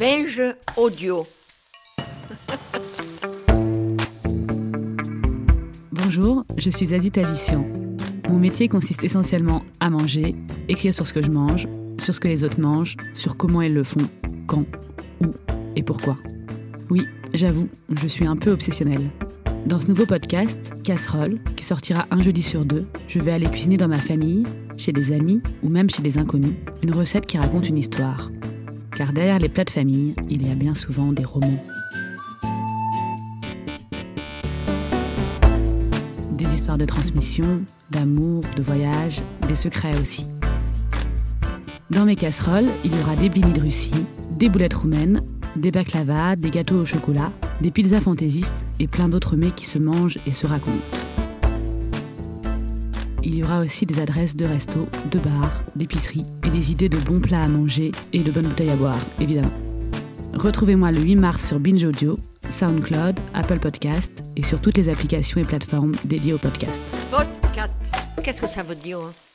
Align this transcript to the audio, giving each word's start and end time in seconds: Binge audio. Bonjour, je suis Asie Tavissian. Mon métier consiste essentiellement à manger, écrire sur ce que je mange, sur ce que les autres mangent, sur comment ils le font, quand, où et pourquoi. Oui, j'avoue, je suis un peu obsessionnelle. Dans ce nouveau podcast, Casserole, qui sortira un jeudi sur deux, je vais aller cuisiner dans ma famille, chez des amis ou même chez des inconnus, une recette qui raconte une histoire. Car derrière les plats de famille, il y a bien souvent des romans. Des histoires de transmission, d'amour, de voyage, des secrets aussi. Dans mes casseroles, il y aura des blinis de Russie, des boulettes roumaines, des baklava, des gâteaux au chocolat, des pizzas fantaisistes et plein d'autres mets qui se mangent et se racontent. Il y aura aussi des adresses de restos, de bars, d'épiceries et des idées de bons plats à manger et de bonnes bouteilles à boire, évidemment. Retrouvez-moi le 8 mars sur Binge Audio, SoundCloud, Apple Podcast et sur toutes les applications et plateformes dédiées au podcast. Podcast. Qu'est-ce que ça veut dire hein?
Binge 0.00 0.40
audio. 0.78 1.26
Bonjour, 5.92 6.46
je 6.56 6.70
suis 6.70 6.94
Asie 6.94 7.10
Tavissian. 7.10 7.66
Mon 8.30 8.38
métier 8.38 8.68
consiste 8.68 9.04
essentiellement 9.04 9.62
à 9.78 9.90
manger, 9.90 10.36
écrire 10.70 10.94
sur 10.94 11.06
ce 11.06 11.12
que 11.12 11.20
je 11.20 11.30
mange, 11.30 11.68
sur 12.00 12.14
ce 12.14 12.20
que 12.20 12.28
les 12.28 12.44
autres 12.44 12.58
mangent, 12.58 12.96
sur 13.14 13.36
comment 13.36 13.60
ils 13.60 13.74
le 13.74 13.84
font, 13.84 14.08
quand, 14.46 14.64
où 15.20 15.34
et 15.76 15.82
pourquoi. 15.82 16.16
Oui, 16.88 17.06
j'avoue, 17.34 17.68
je 17.90 18.08
suis 18.08 18.26
un 18.26 18.36
peu 18.36 18.52
obsessionnelle. 18.52 19.10
Dans 19.66 19.80
ce 19.80 19.88
nouveau 19.88 20.06
podcast, 20.06 20.58
Casserole, 20.82 21.40
qui 21.56 21.64
sortira 21.66 22.06
un 22.10 22.22
jeudi 22.22 22.42
sur 22.42 22.64
deux, 22.64 22.86
je 23.06 23.18
vais 23.18 23.32
aller 23.32 23.50
cuisiner 23.50 23.76
dans 23.76 23.88
ma 23.88 23.98
famille, 23.98 24.44
chez 24.78 24.92
des 24.92 25.12
amis 25.12 25.42
ou 25.62 25.68
même 25.68 25.90
chez 25.90 26.00
des 26.00 26.16
inconnus, 26.16 26.54
une 26.82 26.94
recette 26.94 27.26
qui 27.26 27.36
raconte 27.36 27.68
une 27.68 27.76
histoire. 27.76 28.30
Car 29.00 29.14
derrière 29.14 29.38
les 29.38 29.48
plats 29.48 29.64
de 29.64 29.70
famille, 29.70 30.14
il 30.28 30.46
y 30.46 30.50
a 30.50 30.54
bien 30.54 30.74
souvent 30.74 31.10
des 31.10 31.24
romans. 31.24 31.64
Des 36.32 36.44
histoires 36.54 36.76
de 36.76 36.84
transmission, 36.84 37.62
d'amour, 37.90 38.42
de 38.56 38.62
voyage, 38.62 39.22
des 39.48 39.54
secrets 39.54 39.98
aussi. 39.98 40.26
Dans 41.88 42.04
mes 42.04 42.14
casseroles, 42.14 42.68
il 42.84 42.94
y 42.94 43.00
aura 43.00 43.16
des 43.16 43.30
blinis 43.30 43.54
de 43.54 43.62
Russie, 43.62 44.04
des 44.32 44.50
boulettes 44.50 44.74
roumaines, 44.74 45.22
des 45.56 45.70
baklava, 45.70 46.36
des 46.36 46.50
gâteaux 46.50 46.82
au 46.82 46.84
chocolat, 46.84 47.32
des 47.62 47.70
pizzas 47.70 48.02
fantaisistes 48.02 48.66
et 48.80 48.86
plein 48.86 49.08
d'autres 49.08 49.34
mets 49.34 49.52
qui 49.52 49.64
se 49.64 49.78
mangent 49.78 50.18
et 50.26 50.32
se 50.32 50.46
racontent. 50.46 51.09
Il 53.22 53.34
y 53.34 53.44
aura 53.44 53.60
aussi 53.60 53.84
des 53.84 54.00
adresses 54.00 54.34
de 54.34 54.46
restos, 54.46 54.88
de 55.10 55.18
bars, 55.18 55.62
d'épiceries 55.76 56.24
et 56.46 56.50
des 56.50 56.72
idées 56.72 56.88
de 56.88 56.96
bons 56.96 57.20
plats 57.20 57.42
à 57.42 57.48
manger 57.48 57.92
et 58.12 58.20
de 58.20 58.30
bonnes 58.30 58.46
bouteilles 58.46 58.70
à 58.70 58.76
boire, 58.76 58.98
évidemment. 59.20 59.52
Retrouvez-moi 60.34 60.90
le 60.92 61.00
8 61.02 61.16
mars 61.16 61.48
sur 61.48 61.60
Binge 61.60 61.84
Audio, 61.84 62.16
SoundCloud, 62.50 63.18
Apple 63.34 63.58
Podcast 63.58 64.12
et 64.36 64.42
sur 64.42 64.60
toutes 64.60 64.78
les 64.78 64.88
applications 64.88 65.40
et 65.40 65.44
plateformes 65.44 65.94
dédiées 66.04 66.32
au 66.32 66.38
podcast. 66.38 66.82
Podcast. 67.10 67.74
Qu'est-ce 68.22 68.40
que 68.40 68.48
ça 68.48 68.62
veut 68.62 68.74
dire 68.74 68.98
hein? 68.98 69.29